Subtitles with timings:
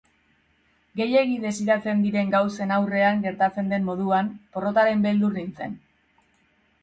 [0.99, 5.77] Gehiegi desiratzen diren gauzen aurrean gertatzen den moduan, porrotaren beldur nintzen.